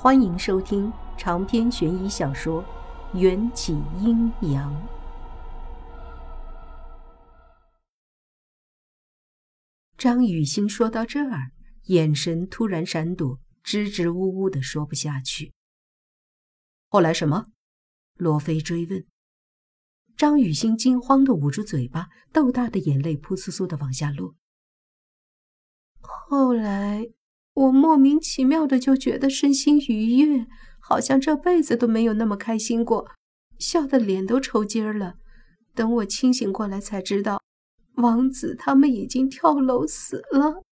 [0.00, 2.62] 欢迎收听长篇悬疑小说
[3.18, 4.72] 《缘起阴阳》。
[9.96, 11.50] 张雨欣说到这儿，
[11.86, 15.52] 眼神突然闪躲，支支吾吾的说不下去。
[16.86, 17.46] 后来什么？
[18.14, 19.04] 罗非追问。
[20.16, 24.36] 张雨欣惊慌的捂住嘴巴，豆大的眼泪扑簌簌的往下落。
[26.00, 27.08] 后来。
[27.58, 30.46] 我莫名其妙的就觉得身心愉悦，
[30.78, 33.10] 好像这辈子都没有那么开心过，
[33.58, 35.16] 笑得脸都抽筋儿了。
[35.74, 37.42] 等我清醒过来，才知道
[37.94, 40.62] 王子他们已经跳楼死了。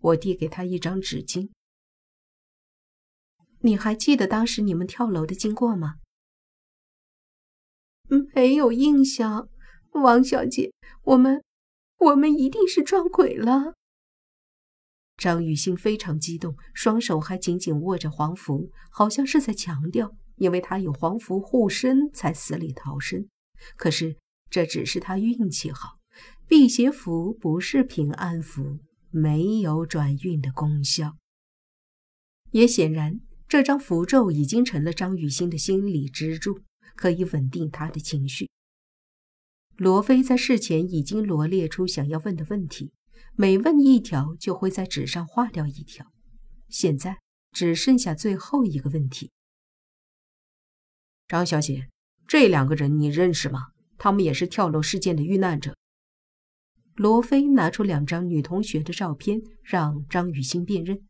[0.00, 1.50] 我递给他一张纸巾。
[3.60, 5.94] 你还记得当时你们跳楼的经过吗？
[8.34, 9.48] 没有印象，
[9.92, 10.72] 王小姐，
[11.04, 11.44] 我们，
[11.98, 13.74] 我们一定是撞鬼了。
[15.18, 23.28] 张雨欣非常激动，双手还紧紧握着黄符，好像是在强调，因为他有黄符护身，才死里逃生。
[23.76, 24.16] 可是
[24.48, 25.98] 这只是他运气好，
[26.46, 28.78] 辟邪符不是平安符，
[29.10, 31.16] 没有转运的功效。
[32.52, 36.60] 也显然，这张符咒已经成了张雨欣的心理支柱，
[36.94, 38.48] 可以稳定他的情绪。
[39.76, 42.92] 罗非在事前已经罗列出想要问的问题。
[43.34, 46.06] 每问一条，就会在纸上划掉一条。
[46.68, 47.18] 现在
[47.52, 49.30] 只剩下最后一个问题。
[51.26, 51.88] 张小姐，
[52.26, 53.68] 这两个人你认识吗？
[53.96, 55.76] 他们也是跳楼事件的遇难者。
[56.94, 61.06] 罗非拿出两张女同学的照片，让张雨欣辨认。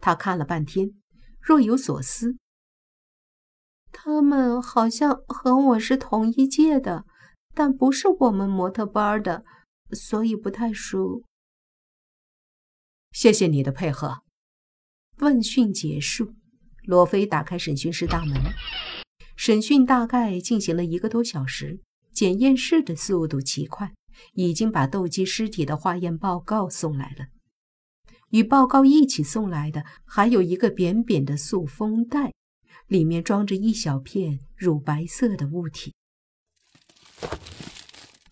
[0.00, 0.90] 他看了半天，
[1.40, 2.36] 若有所思。
[3.92, 7.04] 他们好像和我是同一届的，
[7.54, 9.44] 但不是我们模特班的，
[9.92, 11.22] 所以不太熟。
[13.12, 14.22] 谢谢你的配合。
[15.18, 16.34] 问讯结束，
[16.84, 18.40] 罗非打开审讯室大门。
[19.36, 21.80] 审讯大概进行了一个多小时，
[22.12, 23.92] 检验室的速度奇快，
[24.34, 27.26] 已经把斗鸡尸体的化验报告送来了。
[28.30, 32.32] 与报告一起送来的，还有一个扁扁的塑封袋，
[32.86, 35.94] 里面装着一小片乳白色的物体。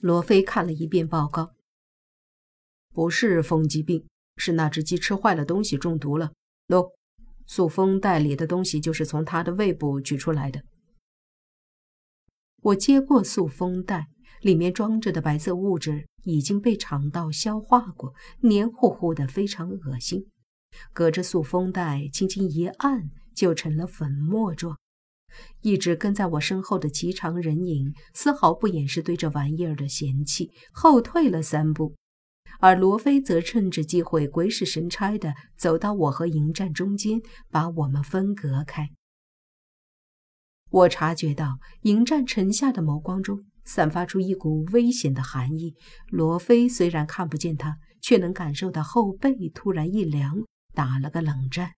[0.00, 1.54] 罗非看了一遍报告，
[2.92, 4.06] 不是风疾病。
[4.38, 6.32] 是那只鸡吃坏了东西中毒了。
[6.68, 6.92] 喏，
[7.46, 10.62] 塑封袋里的东西就是从它的胃部取出来的。
[12.62, 14.08] 我接过塑封袋，
[14.40, 20.26] 里面装着的白色物质已经被肠道消化过，黏糊糊的，非常恶心。
[20.92, 24.76] 隔着塑封袋轻轻一按，就成了粉末状。
[25.62, 31.94] 一直跟在我身后的颀长人影丝毫不掩饰对这玩意儿的嫌弃，后退了三步。
[32.58, 37.20] 而罗非则趁着机会鬼使神差地走到我和迎战中间，
[37.50, 38.90] 把我们分隔开。
[40.70, 45.74] 我察觉到迎战沉下的眸光中散发出一股危险的寒意。
[46.08, 50.42] 罗非虽然看不见他，却能感受到后背突然一凉，
[50.74, 51.74] 打了个冷战。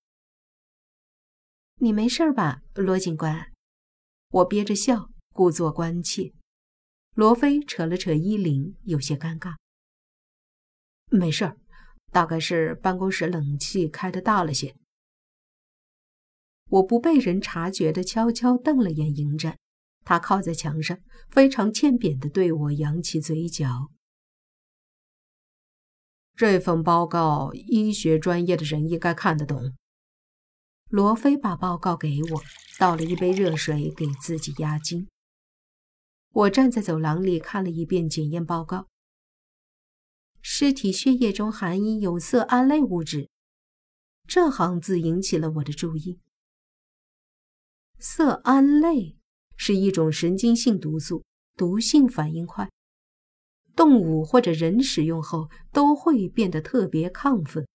[1.77, 3.53] 你没事吧，罗警官？
[4.31, 6.33] 我憋着笑，故作关切。
[7.15, 9.55] 罗非扯了扯衣领，有些尴尬。
[11.11, 11.57] 没事儿，
[12.11, 14.75] 大概是办公室冷气开的大了些。
[16.69, 19.59] 我不被人察觉的悄悄瞪了眼迎战，
[20.05, 20.99] 他靠在墙上，
[21.29, 23.91] 非常欠扁的对我扬起嘴角。
[26.37, 29.75] 这份报告，医学专业的人应该看得懂。
[30.89, 32.43] 罗非把报告给我，
[32.79, 35.07] 倒了一杯热水给自己压惊。
[36.33, 38.87] 我站在走廊里看了一遍检验报告。
[40.63, 43.31] 尸体血液中含一有色胺类物质，
[44.29, 46.21] 这行字引起了我的注意。
[47.99, 49.17] 色胺类
[49.57, 51.25] 是一种神经性毒素，
[51.57, 52.69] 毒性反应快，
[53.75, 57.67] 动物或者人使用后都会变得特别亢奋。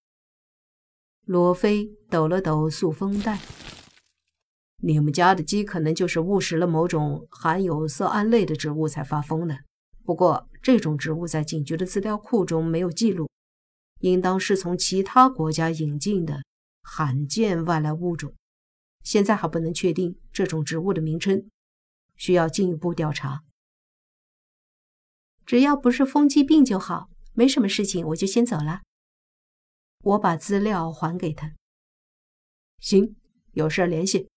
[1.23, 3.41] 罗非抖了抖塑封袋，
[4.83, 9.57] 你们家的鸡可能就是误食了某种含有色胺类的植物才发疯的。
[10.05, 13.27] 不过，这种植物在警局的资料库中没有记录，
[14.01, 16.43] 应当是从其他国家引进的
[16.83, 18.31] 罕见外来物种。
[19.03, 21.49] 现在还不能确定这种植物的名称，
[22.15, 23.43] 需要进一步调查。
[25.43, 28.81] 只要不是风疾病就好，没什么事情，我就先走了。
[30.03, 31.55] 我把资料还给他。
[32.79, 33.15] 行，
[33.53, 34.29] 有事联系。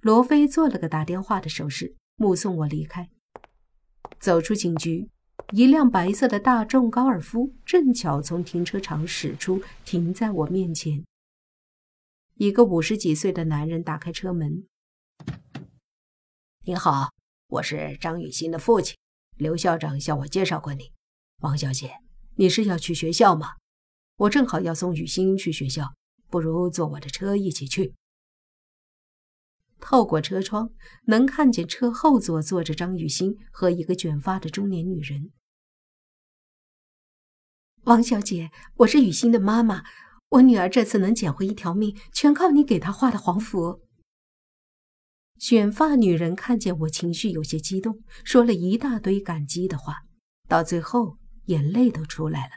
[0.00, 3.08] 罗非做了个打电话的手势，目送我离开。
[4.20, 5.08] 走出警局，
[5.52, 11.04] 一辆白色的大众高尔夫正巧从停车场驶出，停在我面前。
[12.34, 14.64] 一个五十几岁的男人打开车门
[16.66, 17.10] ：“你好，
[17.48, 18.96] 我是张雨欣的父亲，
[19.36, 20.92] 刘校长向我介绍过你。
[21.42, 21.98] 王小姐，
[22.34, 23.54] 你是要去学校吗？
[24.16, 25.94] 我正好要送雨欣去学校，
[26.28, 27.94] 不如坐我的车一起去。”
[29.80, 30.70] 透过车窗，
[31.04, 35.30] 能看见车后座坐着张雨欣和一个卷发的中年女人。
[37.84, 39.82] 王小姐，我是雨欣的妈妈。
[40.30, 43.80] 我女儿这次能捡回一条命，全靠你给她画的黄符。
[45.40, 50.02] 卷发女人看见我情绪有些激动，说了一大堆感激的话，
[50.46, 51.16] 到最后
[51.46, 52.52] 眼泪都出来了。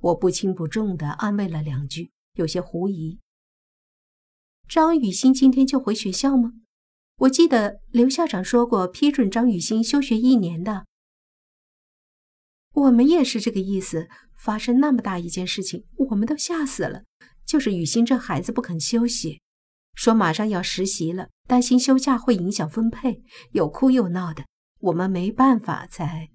[0.00, 3.20] 我不轻不重的安慰了两句，有些狐疑。
[4.68, 6.52] 张雨欣今天就回学校吗？
[7.18, 10.84] 我记得刘校长说过批准张雨欣休学一年的。
[12.72, 14.08] 我们也是这个意思。
[14.36, 17.04] 发生那么大一件事情，我们都吓死了。
[17.46, 19.40] 就是雨欣这孩子不肯休息，
[19.94, 23.22] 说马上要实习了，担心休假会影响分配，
[23.52, 24.44] 又哭又闹的，
[24.80, 26.28] 我们没办法才。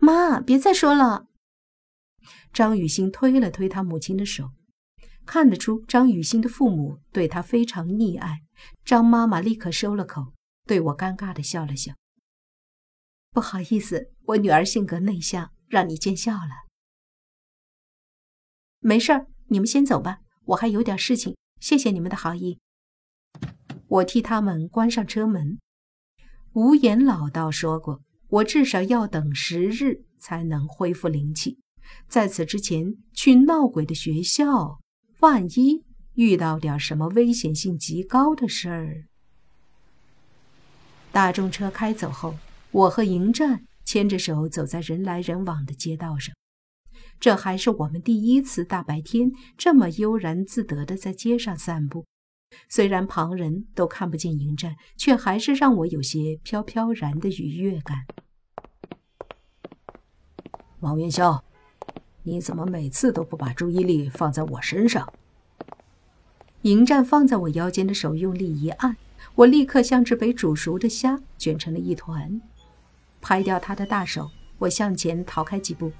[0.00, 1.26] 妈，别再说了。
[2.52, 4.50] 张雨欣推了推他母亲的手，
[5.28, 8.40] 看得出张雨欣的父母对她非常溺爱。
[8.82, 10.32] 张妈妈立刻收了口，
[10.64, 11.92] 对我尴尬的笑了笑。
[13.30, 16.66] 不好意思，我女儿性格内向，让你见笑了。
[18.80, 21.36] 没事儿，你们先走吧，我还有点事情。
[21.60, 22.58] 谢谢你们的好意。
[23.86, 25.58] 我替他们关上车门。
[26.54, 31.60] 无言老道说过，我至少要等十日才能恢复灵气。
[32.08, 34.80] 在此之前，去闹鬼的学校，
[35.20, 35.84] 万一
[36.14, 39.04] 遇到点什么危险性极高的事儿。
[41.10, 42.36] 大众车开走后，
[42.70, 46.34] 我和迎战牵着手走在人来人往的街道上。
[47.18, 52.04] 这还是我们第一次大白天这么悠然自得的在街上散步，
[52.68, 58.06] 虽然旁人都看不见迎战，却还是让我有些飘飘然的愉悦感。
[60.80, 61.42] 王元宵，
[62.28, 65.10] 你怎么每次都不把注意力放在我身上？
[66.62, 68.98] 迎战放在我腰间的手用力一按，
[69.34, 72.38] 我立刻像只被煮熟的虾卷成了一团。
[73.22, 75.90] 拍掉他的大手，我向前逃开几步。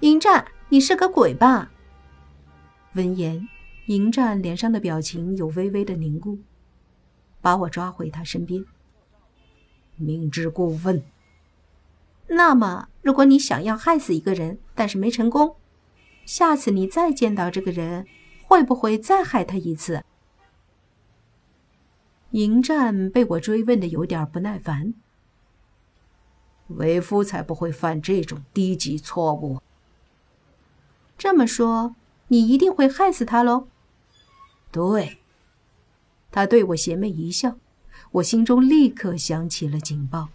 [0.00, 1.70] 迎战，你是个鬼吧？
[2.94, 3.46] 闻言，
[3.88, 6.38] 迎战脸上的表情有微微的凝固，
[7.42, 8.64] 把我抓回他身边。
[9.96, 11.02] 明知故问。
[12.28, 15.56] 那么，如果你想要害死一个人，但是没成功，
[16.24, 18.06] 下次你再见到这个人，
[18.42, 20.04] 会不会再害他一次？
[22.32, 24.94] 迎战被我追问的有点不耐烦。
[26.68, 29.60] 为夫才不会犯这种低级错误。
[31.16, 31.94] 这么说，
[32.28, 33.68] 你一定会害死他喽？
[34.72, 35.18] 对。
[36.32, 37.56] 他对我邪魅一笑，
[38.10, 40.28] 我心中立刻响起了警报。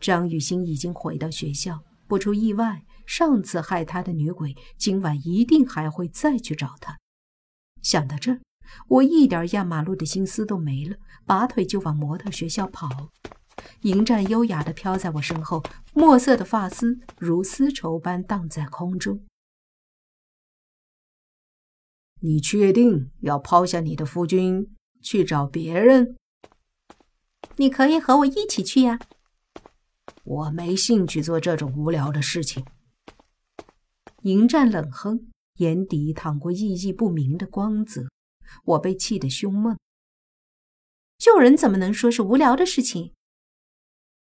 [0.00, 6.98] 张雨欣已经回到学校，不出意外，上次害她的女鬼今晚一定还会再去找她。
[7.82, 8.40] 想到这儿，
[8.88, 13.10] 我一点压马路的心思都没了，拔腿就往模特学校跑。
[13.82, 15.62] 迎战优雅地飘在我身后，
[15.94, 19.24] 墨色的发丝如丝绸般荡在空中。
[22.20, 26.16] 你确定要抛下你的夫君去找别人？
[27.56, 28.98] 你可以和我一起去呀。
[30.26, 32.64] 我没兴趣做这种无聊的事情。
[34.22, 38.08] 迎战冷哼，眼底淌过意义不明的光泽。
[38.64, 39.78] 我被气得胸闷。
[41.16, 43.12] 救人怎么能说是无聊的事情？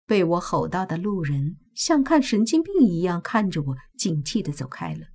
[0.06, 5.08] 被我吼到的路人像看神经病一样看着我，警惕地走开了。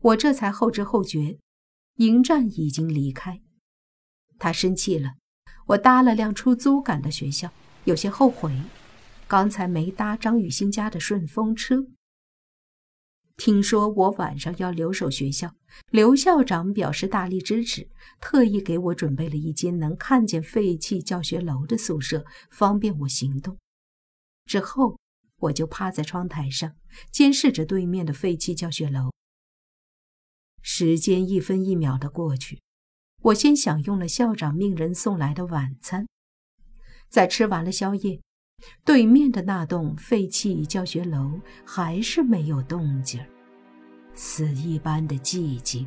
[0.00, 1.38] 我这才后知后觉。
[1.96, 3.42] 迎战已经离开，
[4.38, 5.14] 他生气了。
[5.66, 7.50] 我搭了辆出租赶到学校，
[7.84, 8.56] 有些后悔，
[9.28, 11.86] 刚才没搭张雨欣家的顺风车。
[13.36, 15.54] 听说我晚上要留守学校，
[15.90, 17.88] 刘校长表示大力支持，
[18.20, 23.58] 特意给我准备了一间能看见废弃教学楼的宿舍，方便我行动。
[24.46, 24.98] 之后，
[25.40, 26.74] 我就趴在窗台上，
[27.12, 29.12] 监视着对面的废弃教学楼。
[30.62, 32.62] 时间一分一秒的过去，
[33.24, 36.08] 我先享用了校长命人送来的晚餐，
[37.10, 38.20] 在吃完了宵夜，
[38.84, 43.20] 对面的那栋废弃教学楼还是没有动静
[44.14, 45.86] 死一般的寂静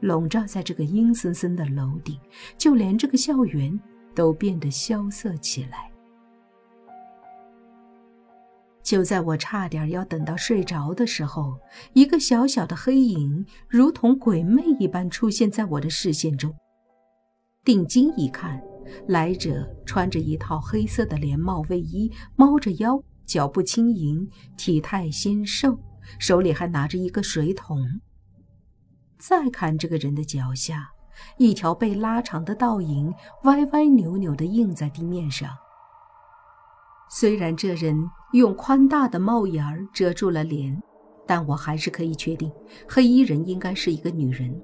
[0.00, 2.18] 笼罩在这个阴森森的楼顶，
[2.56, 3.78] 就连这个校园
[4.14, 5.90] 都变得萧瑟起来。
[8.82, 11.58] 就在我差点要等到睡着的时候，
[11.92, 16.54] 一个小小的黑影如同鬼魅一般出现在我的视线中。
[17.62, 18.60] 定睛一看，
[19.06, 25.78] 来者穿着一套黑色的连帽卫衣，猫着腰，脚步轻盈，体态纤瘦，
[26.18, 27.78] 手里还拿着一个水桶。
[29.18, 30.90] 再看这个人的脚下，
[31.36, 33.12] 一条被拉长的倒影
[33.44, 35.50] 歪歪扭扭地印在地面上。
[37.10, 40.80] 虽然这人用宽大的帽檐儿遮住了脸，
[41.26, 42.50] 但我还是可以确定，
[42.88, 44.58] 黑衣人应该是一个女人。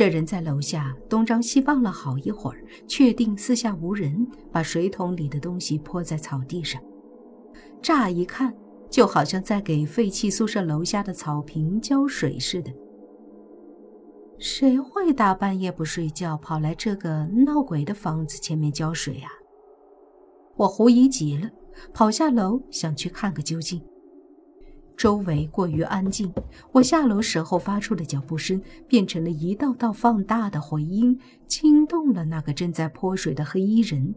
[0.00, 6.80] 这人在楼下东张西望了好一会儿，确定四下无人，把水桶里的东西泼在草地上。
[7.82, 8.56] 乍一看，
[8.88, 12.72] 就好像在给废弃宿舍楼下的草坪浇水似的。
[14.38, 19.28] 谁会大半夜不睡觉跑来这个闹鬼的房子前面浇水啊？
[20.56, 21.50] 我狐疑极了，
[21.92, 23.78] 跑下楼想去看个究竟。
[25.00, 26.30] 周围过于安静，
[26.72, 34.14] 我下楼时候发出的脚步声变成了一道道放大的回音，惊动了那个正在泼水的黑衣人。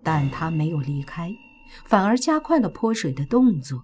[0.00, 1.34] 但他没有离开，
[1.84, 3.82] 反而加快了泼水的动作。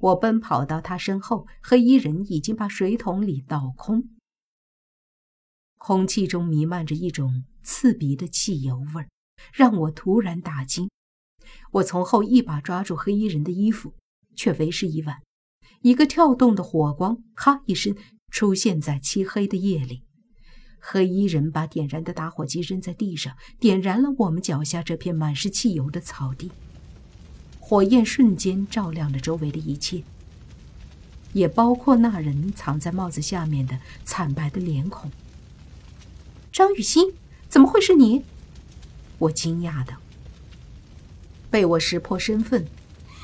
[0.00, 4.02] 我奔跑到他身后，黑衣人已经把水桶里倒空，
[5.76, 9.06] 空气中弥漫着一种刺鼻的汽油味。
[9.52, 10.90] 让我突然大惊，
[11.70, 13.94] 我从后一把抓住黑衣人的衣服，
[14.38, 15.16] 却为时已晚。
[15.82, 17.96] 一个跳动的火光，咔一声
[18.30, 20.04] 出现在漆黑的夜里。
[20.78, 26.52] 黑衣人把点燃的打火机扔在地上，点燃了我们脚下这片满是汽油的草地。
[27.58, 30.02] 火焰瞬间照亮了周围的一切，
[31.32, 35.10] 也包括那人藏在帽子下面的惨白的脸孔。
[36.52, 37.12] 张雨欣，
[37.48, 38.22] 怎么会是你？
[39.18, 39.94] 我惊讶的，
[41.50, 42.66] 被我识破身份，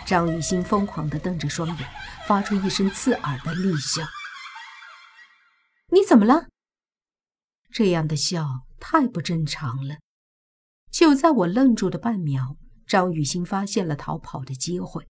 [0.07, 1.89] 张雨欣疯狂的瞪着双眼，
[2.27, 4.03] 发出一声刺耳的厉笑。
[5.93, 6.49] 你怎么了？
[7.73, 8.47] 这样的笑
[8.79, 9.97] 太不正常了。
[10.91, 12.57] 就在我愣住的半秒，
[12.87, 15.09] 张雨欣发现了逃跑的机会，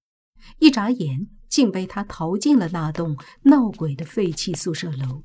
[0.59, 5.25] 一眨眼竟被他逃进了那栋闹鬼的废弃宿舍楼。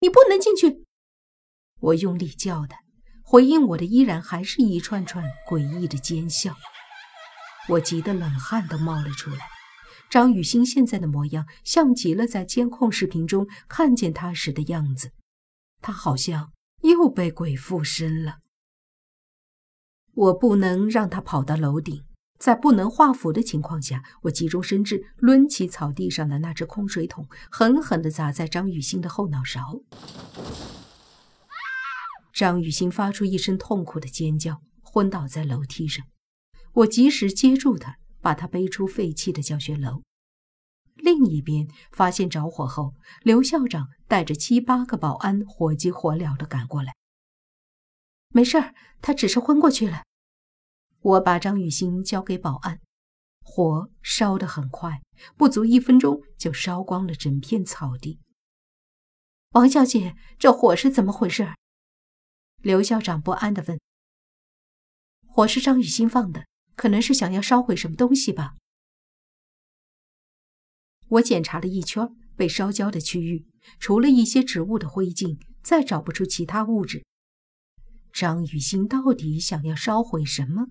[0.00, 0.84] 你不能进去！
[1.80, 2.76] 我用力叫的。
[3.22, 6.54] 回应我的依然还是一串串诡异的尖笑，
[7.68, 9.46] 我急得冷汗都冒了出来。
[10.10, 15.12] 张雨欣现在的模样像极了在监控视频中看见她时的样子，
[15.80, 16.52] 她好像
[16.82, 18.38] 又被鬼附身了。
[20.14, 22.04] 我不能让她跑到楼顶，
[22.38, 29.80] 在不能画符的情况下，我急中生智，抡起草地上的那只空水桶，狠狠地砸在张雨欣的后脑勺。
[32.34, 36.04] 张雨欣发出一声痛苦的尖叫，昏倒在楼梯上。
[36.72, 40.02] 我及时接住他，把他背出废弃的教学楼。
[40.94, 46.94] 另一边，发现着火后，刘校长带着七八个保安火急火燎地赶过来。
[48.28, 50.04] 没事儿，他只是昏过去了。
[51.00, 52.80] 我把张雨欣交给保安。
[53.44, 55.02] 火烧得很快，
[55.36, 58.20] 不足一分钟就烧光了整片草地。
[59.50, 61.52] 王小姐，这火是怎么回事？
[62.62, 63.80] 刘校长不安地问
[65.26, 68.56] ：“火是张雨欣放的，可能是想要烧毁什么东西吧？”
[71.08, 73.46] 我检查了一圈被烧焦的区域，
[73.78, 77.04] 除了一些植物的灰烬，再找不出其他物质。
[78.12, 80.68] 张雨欣到底想要烧毁什么？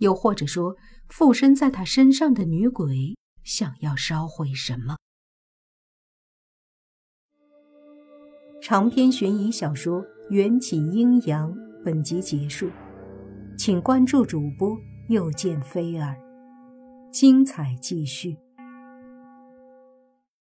[0.00, 0.76] 又或者说，
[1.08, 4.96] 附身在她身上的女鬼想要烧毁什么？
[8.62, 10.04] 长篇悬疑小说。
[10.30, 12.70] 缘起阴阳，本集结束，
[13.56, 16.14] 请关注主播，又见菲儿，
[17.10, 18.36] 精彩继续。